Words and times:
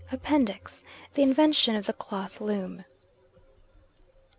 APPENDIX. 0.11 0.83
THE 1.13 1.21
INVENTION 1.21 1.75
OF 1.75 1.85
THE 1.85 1.93
CLOTH 1.93 2.41
LOOM. 2.41 2.85